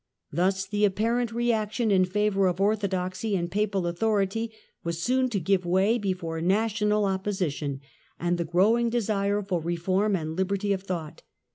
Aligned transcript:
Thus 0.31 0.65
the 0.65 0.83
apparent 0.83 1.31
reaction 1.31 1.91
in 1.91 2.05
favour 2.05 2.47
of 2.47 2.59
orthodoxy 2.59 3.35
and 3.35 3.51
Papal 3.51 3.85
authority 3.85 4.51
was 4.83 4.99
soon 4.99 5.29
to 5.29 5.39
give 5.39 5.63
way 5.63 5.99
before 5.99 6.41
national 6.41 7.05
opposition 7.05 7.81
and 8.19 8.39
the 8.39 8.43
grow 8.45 8.79
ing 8.79 8.89
desire 8.89 9.43
for 9.43 9.61
reform 9.61 10.15
and 10.15 10.35
liberty 10.35 10.73
of 10.73 10.81
thought. 10.81 11.21